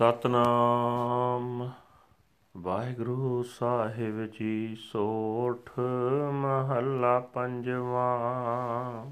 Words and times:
ਸਤਨਾਮ। 0.00 1.70
ਵਾਹਿਗੁਰੂ 2.56 3.42
ਸਾਹਿਬ 3.42 4.26
ਜੀ, 4.26 4.76
ਸੋਠ 4.76 5.70
ਮਹੱਲਾ 6.32 7.20
ਪੰਜਵਾਂ। 7.20 9.10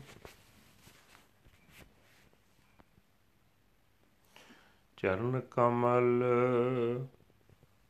ਚਰਨ 4.97 5.41
ਕਮਲ, 5.51 6.25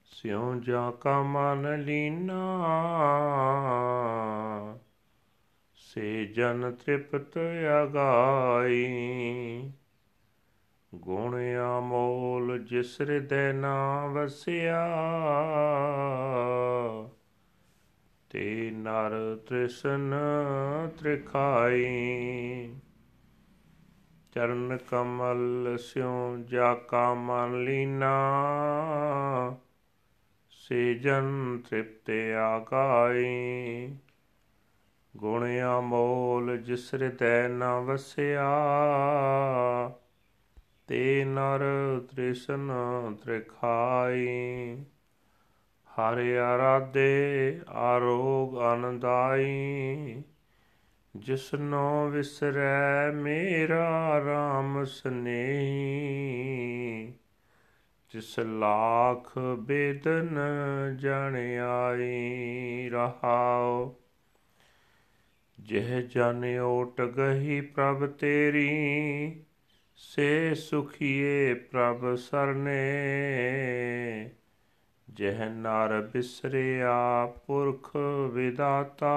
ਸਿਉ 0.05 0.55
ਜਾ 0.55 0.91
ਕਾ 0.91 1.23
ਮਨ 1.23 1.83
ਲੀਨਾ। 1.83 2.69
ਸੇ 5.75 6.25
ਜਨ 6.25 6.75
ਤ੍ਰਿਪਤ 6.75 7.39
ਅਗਾਈ। 7.83 9.73
ਗੁਣ 11.09 11.37
ਅਮੋਲ 11.79 12.65
ਜਿਸ 12.65 13.01
ਹਿਰਦੈ 13.01 13.53
ਨਾ 13.53 14.07
ਵਸਿਆ, 14.07 14.89
ਤੇ 18.31 18.71
ਨਰ 18.71 19.39
ਤ੍ਰਿਸ਼ਨ 19.47 20.15
ਤ੍ਰਿਖਾਈ। 20.99 21.85
ਚਰਨ 24.33 24.79
ਕਮਲ 24.91 25.79
ਸਿਉ 25.81 26.37
ਜਾ 26.37 26.75
ਕਾ 26.75 27.15
ਮਨ 27.15 27.65
ਲੀਨਾ 27.65 28.13
ਸੇ 30.51 30.95
ਜਨ 30.95 31.59
ਤ੍ਰਿਪਤ 31.69 32.11
ਆਗਾਈ। 32.37 33.97
ਗੁਣ 35.17 35.47
ਅਮੋਲ 35.79 36.57
ਜਿਸ 36.57 36.95
ਹਿਰਦੈ 36.95 37.49
ਨਾ 37.49 37.81
ਵਸਿਆ 37.81 38.49
ਤੇ 40.89 41.25
ਨਰ 41.25 41.61
ਤ੍ਰਿਸ਼ਨ 42.11 42.71
ਤ੍ਰਿਖਾਈ। 43.25 44.77
ਹਰਿ 45.91 46.39
ਆਰਾਧੇ 46.39 47.61
ਆਰੋਗ 47.69 48.59
ਆਨੰਦਾਈ 48.59 50.23
ਜਿਸਨੋ 51.17 52.09
ਵਿਸਰੈ 52.09 53.11
ਮੇਰਾ 53.11 54.19
RAM 54.19 54.85
ਸਨੇਹੀ। 54.85 57.13
ਜਿਸ 58.11 58.39
ਲਾਖ 58.39 59.39
ਬੇਦਨ 59.39 60.39
ਜਣ 60.97 61.61
ਆਈ 61.61 62.89
ਰਹਾਉ। 62.89 63.95
ਜਿਹ 65.61 66.03
ਜਨ 66.03 66.59
ਓਟ 66.59 67.01
ਗਹੀ 67.01 67.61
ਪ੍ਰਭ 67.61 68.07
ਤੇਰੀ 68.07 69.45
ਸੇ 70.01 70.55
ਸੁਖੀਏ 70.55 71.55
ਪ੍ਰਭ 71.55 72.15
ਸਰਨੇ। 72.15 72.81
ਜਹ 75.15 75.45
ਨਰ 75.49 76.09
ਬਿਸਰਿਆ 76.13 77.27
ਪੁਰਖ 77.27 77.97
ਵਿਦਾਤਾ, 78.33 79.17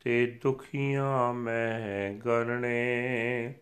ਤੇ 0.00 0.38
ਦੁਖੀਆਂ 0.42 1.32
ਮੈਂ 1.32 2.12
ਗਰਣੇ। 2.14 3.54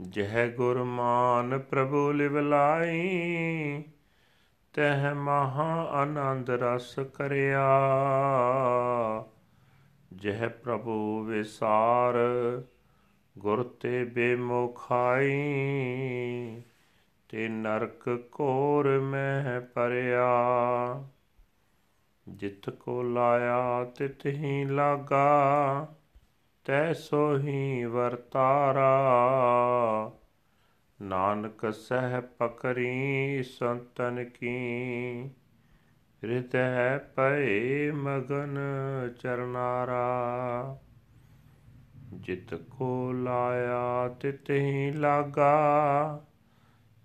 ਜਹ 0.00 0.50
ਗੁਰਮਾਨ 0.56 1.58
ਪ੍ਰਭੂ 1.58 2.12
ਲਿਵਲਾਈ 2.12 3.04
ਤਹ 4.72 5.14
ਮਹਾ 5.14 5.88
ਆਨੰਦ 5.90 6.50
ਰਸ 6.50 6.98
ਕਰਿਆ। 7.14 7.68
ਜਹ 10.16 10.48
ਪ੍ਰਭੂ 10.48 11.24
ਵਿਸਾਰ 11.24 12.14
ਗੁਰ 13.38 13.62
ਤੇ 13.62 14.04
ਬੇਮੁਖਾਈ, 14.04 15.32
ਤੇ 17.28 17.48
ਨਰਕ 17.48 18.28
ਕੋਰ 18.32 18.98
ਮਹਿ 19.00 19.60
ਪਰਿਆ। 19.60 20.28
ਜਿਤ 22.28 22.70
ਕੋ 22.70 23.02
ਲਾਇਆ 23.02 23.84
ਤਿਤ 23.84 24.26
ਹੀ 24.26 24.64
ਲਾਗਾ, 24.64 25.94
ਤੈ 26.64 26.92
ਸੋਹੀ 26.92 27.84
ਵਰਤਾਰਾ। 27.84 28.92
ਨਾਨਕ 31.02 31.72
ਸਹਿ 31.72 32.20
ਪਕਰੀ 32.20 33.42
ਸੰਤਨ 33.42 34.24
ਕੀ, 34.24 34.56
ਹਿਰਦੈ 36.24 36.98
ਪਏ 36.98 37.90
ਮਗਨ 37.90 38.58
ਚਰਨਾਰਾ। 39.22 40.06
ਜਿਤ 42.26 42.54
ਕੋ 42.54 43.12
ਲਾਇਆ 43.12 44.08
ਤਿਤ 44.08 44.50
ਹੀ 44.50 44.90
ਲਾਗਾ, 44.90 46.24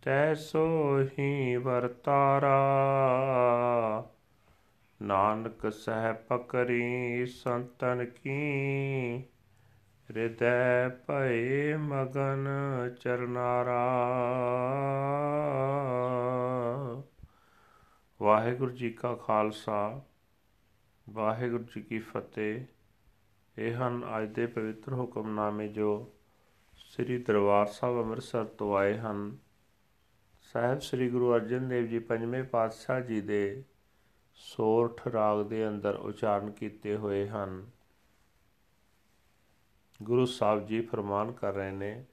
ਤੈ 0.02 0.34
ਸੋ 0.34 1.00
ਹੀ 1.20 1.56
ਵਰਤਾਰਾ 1.56 2.58
ਨਾਨਕ 5.02 5.72
ਸਹਿ 5.72 6.14
ਪਕਰੀ 6.14 7.26
ਸੰਤਨ 7.26 8.06
ਕੀ, 8.06 8.40
ਹਿਰਦੈ 10.10 10.90
ਭਏ 10.90 11.76
ਮਗਨ 11.76 12.48
ਚਰਨਾਰਾ। 13.02 13.84
ਵਾਹਿਗੁਰੂ 18.22 18.72
ਜੀ 18.72 18.90
ਕਾ 18.90 19.16
ਖਾਲਸਾ, 19.16 20.02
ਵਾਹਿਗੁਰੂ 21.10 21.64
ਜੀ 21.64 21.82
ਕੀ 21.82 22.00
ਫਤਿਹ। 22.00 22.66
ਇਹ 23.58 23.74
ਹਨ 23.74 24.04
ਅੱਜ 24.18 24.30
ਦੇ 24.30 24.46
ਪਵਿੱਤਰ 24.48 24.94
ਹੁਕਮਨਾਮੇ 24.94 25.68
ਜੋ 25.68 26.14
ਸ੍ਰੀ 26.74 27.18
ਦਰਬਾਰ 27.18 27.68
ਸਾਹਿਬ 27.68 28.00
ਅੰਮ੍ਰਿਤਸਰ 28.00 28.46
ਤੋਂ 28.46 28.78
ਆਏ 28.78 28.98
ਹਨ। 28.98 29.38
ਸਾਹਿਬ 30.42 30.80
ਸ੍ਰੀ 30.80 31.10
ਗੁਰੂ 31.10 31.34
ਅਰਜਨ 31.36 31.68
ਦੇਵ 31.68 31.88
ਜੀ 31.88 32.00
ਪੰਜਵੇਂ 32.00 32.44
ਪਾਤਸ਼ਾਹ 32.44 33.02
ਜੀ 33.02 33.22
ਦੇ 33.22 33.64
ਸੋਰਠ 34.34 35.08
ਰਾਗ 35.08 35.46
ਦੇ 35.46 35.68
ਅੰਦਰ 35.68 35.96
ਉਚਾਰਨ 35.96 36.52
ਕੀਤੇ 36.52 36.96
ਹੋਏ 36.96 37.28
ਹਨ। 37.30 37.70
ਗੁਰੂ 40.04 40.26
ਸਾਹਿਬ 40.26 40.66
ਜੀ 40.66 40.82
ਫਰਮਾਨ 40.82 41.32
ਕਰ 41.32 41.54
ਰਹੇ 41.54 41.72
ਨੇ 41.72 42.06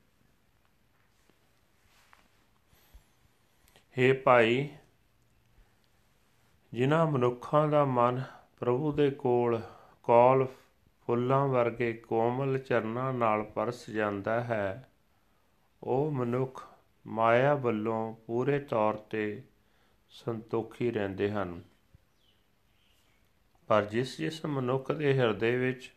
हे 3.97 4.17
ਭਾਈ, 4.25 4.69
ਜਿਨ੍ਹਾਂ 6.75 7.07
ਮਨੁੱਖਾਂ 7.07 7.69
ਦਾ 7.69 7.85
ਮਨ 7.85 8.23
ਪ੍ਰਭੂ 8.61 8.93
ਦੇ 8.93 9.11
ਕੋਲ 9.11 9.61
ਕੌਲ 10.03 10.47
ਫੁੱਲਾਂ 11.09 11.49
ਵਰਗੇ 11.49 11.93
ਕੋਮਲ 11.93 12.59
ਚਰਨਾਂ 12.59 13.13
ਨਾਲ 13.13 13.43
ਪਰਸ 13.43 13.91
ਜਾਂਦਾ 13.91 14.45
ਹੈ। 14.45 14.91
ਉਹ 15.83 16.11
ਮਨੁੱਖ 16.11 16.69
ਮਾਇਆ 17.07 17.55
ਵੱਲੋਂ 17.55 18.17
ਪੂਰੇ 18.27 18.59
ਤੌਰ 18.59 18.95
ਤੇ 18.95 19.43
ਸੰਤੋਖੀ 20.11 20.91
ਰਹਿੰਦੇ 20.91 21.31
ਹਨ। 21.31 21.63
ਪਰ 23.67 23.85
ਜਿਸ 23.85 24.19
ਜਿਸ 24.19 24.47
ਮਨੁੱਖ 24.47 24.93
ਦੇ 24.93 25.19
ਹਿਰਦੇ 25.19 25.57
ਵਿੱਚ 25.57 25.93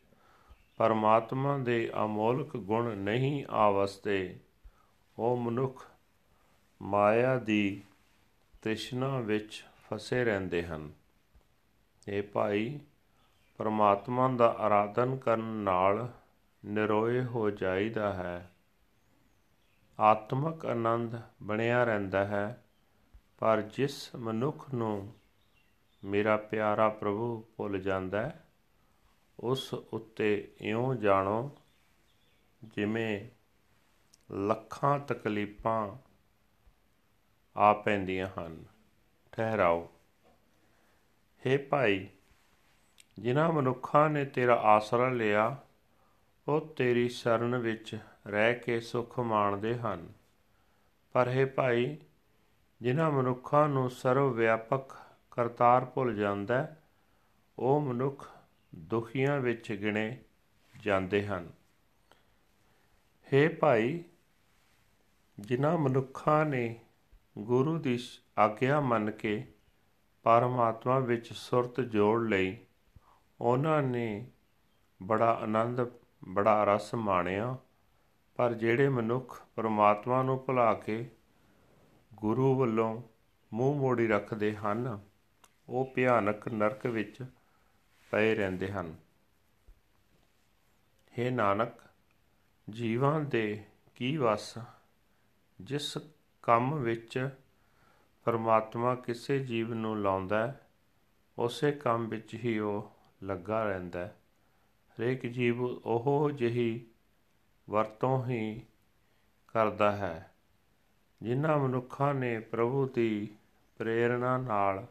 ਪਰਮਾਤਮਾ 0.77 1.57
ਦੇ 1.57 1.91
ਅਮੋਲਕ 2.03 2.57
ਗੁਣ 2.57 2.97
ਨਹੀਂ 2.97 3.45
ਆਵਸਦੇ 3.49 4.39
ਉਹ 5.19 5.37
ਮਨੁੱਖ 5.37 5.85
ਮਾਇਆ 6.81 7.37
ਦੀ 7.37 7.83
ਤ੍ਰਿਸ਼ਨਾ 8.61 9.19
ਵਿੱਚ 9.19 9.65
ਫਸੇ 9.89 10.23
ਰਹਿੰਦੇ 10.23 10.63
ਹਨ। 10.63 10.93
ਇਹ 12.07 12.23
ਭਾਈ 12.23 12.79
ਪਰਮਾਤਮਾ 13.61 14.27
ਦਾ 14.27 14.55
ਆਰਾਧਨ 14.59 15.17
ਕਰਨ 15.17 15.43
ਨਾਲ 15.43 16.11
ਨਿਰੋਏ 16.65 17.23
ਹੋ 17.23 17.49
ਜਾਈਦਾ 17.49 18.13
ਹੈ। 18.13 18.55
ਆਤਮਿਕ 19.99 20.65
ਆਨੰਦ 20.65 21.21
ਬਣਿਆ 21.43 21.83
ਰਹਿੰਦਾ 21.83 22.25
ਹੈ, 22.25 22.65
ਪਰ 23.39 23.61
ਜਿਸ 23.61 24.15
ਮਨੁੱਖ 24.15 24.73
ਨੂੰ 24.73 25.13
ਮੇਰਾ 26.03 26.37
ਪਿਆਰਾ 26.37 26.89
ਪ੍ਰਭੂ 26.89 27.45
ਭੁੱਲ 27.57 27.79
ਜਾਂਦਾ 27.79 28.21
ਹੈ, 28.21 28.45
ਉਸ 29.39 29.73
ਉੱਤੇ 29.73 30.55
ਇਉਂ 30.61 30.95
ਜਾਣੋ, 30.95 31.57
ਜਿਵੇਂ 32.63 33.29
ਲੱਖਾਂ 34.31 34.99
ਤਕਲੀਫਾਂ 34.99 35.95
ਆ 37.57 37.73
ਪੈਂਦੀਆਂ 37.73 38.27
ਹਨ। 38.39 38.65
ਠਹਿਰਾਓ। 39.31 39.89
हे 41.45 41.59
ਭਾਈ 41.69 42.07
ਜਿਨ੍ਹਾਂ 43.19 43.53
ਮਨੁੱਖਾਂ 43.53 44.09
ਨੇ 44.09 44.25
ਤੇਰਾ 44.25 44.55
ਆਸਰਾ 44.55 45.09
ਲਿਆ, 45.09 45.57
ਉਹ 46.47 46.61
ਤੇਰੀ 46.61 47.09
ਸ਼ਰਨ 47.09 47.57
ਵਿੱਚ 47.57 47.99
ਰਹਿ 48.27 48.59
ਕੇ 48.59 48.79
ਸੁਖ 48.79 49.19
ਮਾਣਦੇ 49.19 49.79
ਹਨ। 49.79 50.13
ਪਰ 51.13 51.27
ਹੈ 51.27 51.45
ਭਾਈ, 51.45 51.97
ਜਿਨ੍ਹਾਂ 52.81 53.11
ਮਨੁੱਖਾਂ 53.11 53.69
ਨੂੰ 53.69 53.89
ਸਰਵ 53.89 54.33
ਵਿਆਪਕ 54.33 54.95
ਕਰਤਾਰ 55.31 55.85
ਭੁੱਲ 55.85 56.15
ਜਾਂਦਾ 56.15 56.75
ਉਹ 57.59 57.81
ਮਨੁੱਖ 57.81 58.31
ਦੁਖੀਆਂ 58.75 59.39
ਵਿੱਚ 59.39 59.71
ਗਿਣੇ 59.71 60.17
ਜਾਂਦੇ 60.79 61.27
ਹਨ। 61.27 61.51
हे 63.33 63.55
ਭਾਈ, 63.59 64.03
ਜਿਨ੍ਹਾਂ 65.39 65.77
ਮਨੁੱਖਾਂ 65.77 66.45
ਨੇ 66.45 66.79
ਗੁਰੂ 67.37 67.77
ਦੀ 67.77 67.99
ਆਗਿਆ 68.39 68.79
ਮੰਨ 68.79 69.11
ਕੇ 69.11 69.47
ਪਰਮਾਤਮਾ 70.23 70.99
ਵਿੱਚ 70.99 71.33
ਸੁਰਤ 71.33 71.81
ਜੋੜ 71.81 72.27
ਲਈ 72.27 72.57
ਉਹਨਾਂ 73.41 73.83
ਨੇ 73.83 74.27
ਬੜਾ 75.03 75.33
ਆਨੰਦ, 75.33 75.81
ਬੜਾ 76.27 76.63
ਰਸ 76.63 76.95
ਮਾਣਿਆ। 76.95 77.57
ਪਰ 78.35 78.53
ਜਿਹੜੇ 78.53 78.89
ਮਨੁੱਖ 78.89 79.41
ਪਰਮਾਤਮਾ 79.55 80.23
ਨੂੰ 80.23 80.43
ਭੁਲਾ 80.45 80.73
ਕੇ 80.73 81.11
ਗੁਰੂ 82.13 82.59
ਵੱਲੋਂ 82.59 83.01
ਮੂੰਹ 83.53 83.75
ਮੋੜੀ 83.75 84.07
ਰੱਖਦੇ 84.07 84.55
ਹਨ, 84.55 84.99
ਉਹ 85.69 85.91
ਭਿਆਨਕ 85.95 86.47
ਨਰਕ 86.47 86.87
ਵਿੱਚ 86.87 87.25
ਪਏ 88.11 88.35
ਰਹਿੰਦੇ 88.35 88.71
ਹਨ। 88.71 88.95
ਹੇ 91.19 91.29
ਨਾਨਕ, 91.29 91.73
ਜੀਵਾਂ 92.69 93.19
ਦੇ 93.19 93.63
ਕੀ 93.95 94.17
ਵਸ? 94.17 94.57
ਜਿਸ 95.61 95.97
ਕੰਮ 96.41 96.75
ਵਿੱਚ 96.75 97.29
ਪਰਮਾਤਮਾ 98.23 98.95
ਕਿਸੇ 98.95 99.39
ਜੀਵ 99.39 99.73
ਨੂੰ 99.73 100.01
ਲਾਉਂਦਾ 100.01 100.47
ਹੈ, 100.47 100.67
ਉਸੇ 101.37 101.71
ਕੰਮ 101.71 102.07
ਵਿੱਚ 102.07 102.33
ਹੀ 102.33 102.59
ਉਹ 102.59 102.91
ਲੱਗਾ 103.23 103.63
ਰਹਿੰਦਾ 103.63 103.99
ਹੈ। 103.99 104.15
ਹਰੇਕ 104.91 105.25
ਜੀਵ 105.25 105.61
ਉਹ 105.63 106.31
ਜਿਹੀ 106.31 106.85
ਵਰਤੋਂ 107.69 108.25
ਹੀ 108.25 108.61
ਕਰਦਾ 109.47 109.91
ਹੈ, 109.91 110.31
ਜਿਨ੍ਹਾਂ 111.21 111.57
ਮਨੁੱਖਾਂ 111.57 112.13
ਨੇ 112.13 112.39
ਪ੍ਰਭੂ 112.39 112.87
ਦੀ 112.87 113.29
ਪ੍ਰੇਰਣਾ 113.77 114.37
ਨਾਲ 114.37 114.85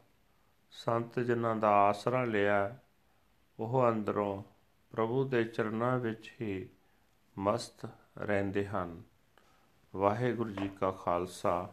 ਸੰਤ 0.71 1.19
ਜਨਾਂ 1.21 1.56
ਦਾ 1.56 1.71
ਆਸਰਾ 1.71 2.25
ਲਿਆ, 2.25 2.77
ਉਹ 3.59 3.88
ਅੰਦਰੋਂ 3.88 4.43
ਪ੍ਰਭੂ 4.91 5.25
ਦੇ 5.25 5.44
ਚਰਨਾਂ 5.44 5.99
ਵਿੱਚ 5.99 6.33
ਹੀ 6.41 6.69
ਮਸਤ 7.38 7.88
ਰਹਿੰਦੇ 8.19 8.67
ਹਨ। 8.67 9.03
ਵਾਹਿਗੁਰੂ 9.97 10.50
ਜੀ 10.50 10.69
ਕਾ 10.69 10.91
ਖਾਲਸਾ, 10.91 11.73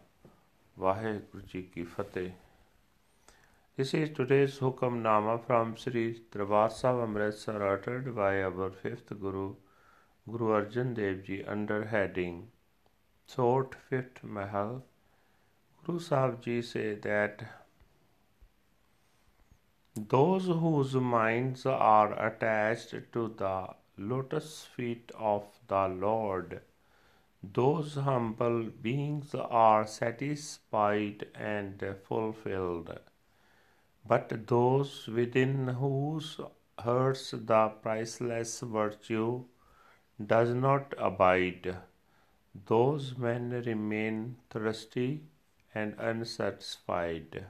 ਵਾਹਿਗੁਰੂ 0.79 1.43
ਜੀ 1.45 1.61
ਕੀ 1.63 1.83
ਫਤਿਹ। 1.83 2.31
This 3.79 3.93
is 3.93 4.09
today's 4.09 4.57
Hukamnama 4.57 5.45
from 5.45 5.75
Sri 5.75 6.23
Darbar 6.31 6.71
Sahib 6.71 7.01
Amritsar 7.03 7.61
uttered 7.61 8.15
by 8.15 8.41
our 8.41 8.71
fifth 8.71 9.09
Guru, 9.21 9.53
Guru 10.27 10.47
Arjan 10.59 10.95
Dev 10.95 11.21
Ji 11.25 11.43
under 11.43 11.85
heading 11.85 12.47
Sort 13.27 13.75
Fifth 13.87 14.23
Mahal. 14.23 14.83
Guru 15.85 15.99
Sahib 15.99 16.41
Ji 16.41 16.63
say 16.63 16.95
that 16.95 17.43
those 19.95 20.47
whose 20.47 20.95
minds 20.95 21.67
are 21.67 22.13
attached 22.29 22.95
to 23.13 23.27
the 23.37 23.67
lotus 23.99 24.65
feet 24.75 25.11
of 25.19 25.45
the 25.67 25.87
Lord 25.87 26.61
those 27.43 27.93
humble 27.93 28.63
beings 28.63 29.35
are 29.35 29.85
satisfied 29.85 31.27
and 31.35 31.85
fulfilled. 32.07 32.99
But 34.07 34.47
those 34.47 35.07
within 35.07 35.67
whose 35.67 36.39
hearts 36.79 37.31
the 37.31 37.69
priceless 37.81 38.59
virtue 38.61 39.45
does 40.25 40.53
not 40.53 40.93
abide, 40.97 41.77
those 42.65 43.17
men 43.17 43.49
remain 43.65 44.37
thirsty 44.49 45.23
and 45.75 45.95
unsatisfied. 45.99 47.47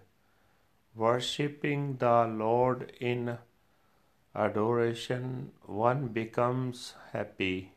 Worshipping 0.96 1.98
the 1.98 2.26
Lord 2.26 2.92
in 3.00 3.38
adoration, 4.36 5.52
one 5.66 6.08
becomes 6.08 6.96
happy 7.12 7.74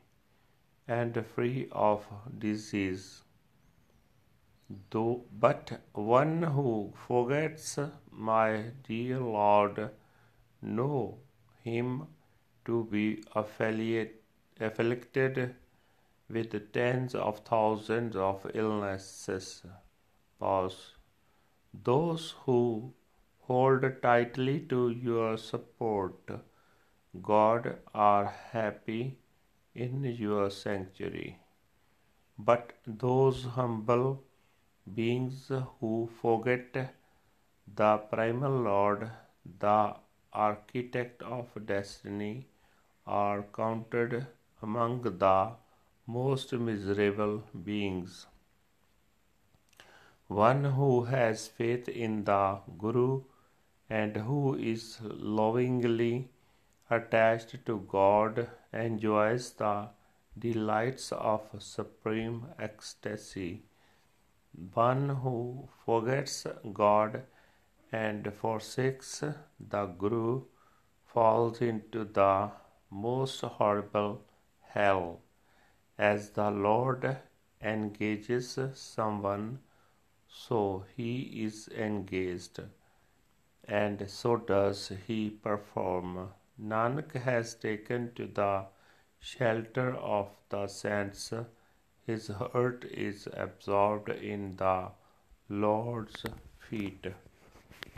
and 0.88 1.24
free 1.34 1.68
of 1.72 2.06
disease. 2.38 3.22
Though, 4.90 5.24
but 5.32 5.80
one 5.92 6.42
who 6.42 6.92
forgets 7.06 7.78
my 8.28 8.64
dear 8.86 9.18
Lord, 9.18 9.90
know 10.60 11.18
him 11.64 12.06
to 12.66 12.84
be 12.90 13.22
afflicted 13.34 15.54
with 16.28 16.72
tens 16.72 17.14
of 17.14 17.38
thousands 17.40 18.16
of 18.16 18.46
illnesses. 18.54 19.62
Pause. 20.38 20.92
Those 21.72 22.34
who 22.44 22.92
hold 23.40 23.84
tightly 24.02 24.60
to 24.74 24.90
your 24.90 25.38
support, 25.38 26.30
God, 27.22 27.78
are 27.94 28.34
happy 28.52 29.18
in 29.74 30.04
your 30.04 30.50
sanctuary. 30.50 31.38
But 32.38 32.72
those 32.86 33.44
humble 33.44 34.22
beings 34.94 35.50
who 35.80 36.08
forget 36.20 36.94
the 37.76 37.98
primal 37.98 38.52
Lord, 38.62 39.10
the 39.58 39.94
architect 40.32 41.22
of 41.22 41.48
destiny, 41.66 42.48
are 43.06 43.42
counted 43.54 44.26
among 44.62 45.02
the 45.02 45.52
most 46.06 46.52
miserable 46.52 47.42
beings. 47.64 48.26
One 50.28 50.64
who 50.64 51.04
has 51.04 51.48
faith 51.48 51.88
in 51.88 52.24
the 52.24 52.58
Guru 52.78 53.22
and 53.88 54.16
who 54.16 54.54
is 54.54 54.98
lovingly 55.02 56.30
attached 56.88 57.64
to 57.66 57.78
God 57.88 58.48
enjoys 58.72 59.50
the 59.52 59.88
delights 60.38 61.10
of 61.12 61.42
supreme 61.58 62.46
ecstasy. 62.58 63.64
One 64.74 65.08
who 65.08 65.68
forgets 65.84 66.46
God 66.72 67.22
and 67.92 68.32
forsakes 68.32 69.24
the 69.58 69.86
Guru 69.86 70.42
falls 71.04 71.60
into 71.60 72.04
the 72.04 72.50
most 72.90 73.40
horrible 73.40 74.22
hell. 74.60 75.20
As 75.98 76.30
the 76.30 76.50
Lord 76.50 77.18
engages 77.60 78.58
someone, 78.74 79.58
so 80.28 80.84
he 80.96 81.44
is 81.44 81.68
engaged, 81.68 82.60
and 83.64 84.08
so 84.08 84.36
does 84.36 84.92
he 85.06 85.30
perform. 85.30 86.30
Nanak 86.62 87.12
has 87.12 87.54
taken 87.54 88.12
to 88.14 88.26
the 88.26 88.66
shelter 89.18 89.94
of 89.96 90.30
the 90.48 90.66
saints. 90.68 91.32
His 92.06 92.28
heart 92.28 92.84
is 92.84 93.28
absorbed 93.32 94.08
in 94.10 94.56
the 94.56 94.92
Lord's 95.48 96.24
feet. 96.58 97.06